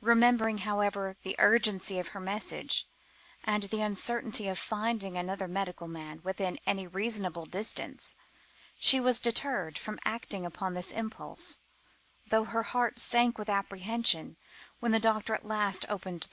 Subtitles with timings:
[0.00, 2.88] Remembering, however, the urgency of her message,
[3.42, 8.16] and the uncertainty of finding another medical man within any reasonable distance,
[8.80, 11.60] she was deterred from acting upon this impulse,
[12.30, 14.38] though her heart sank with apprehension
[14.80, 16.26] when the door at last opened.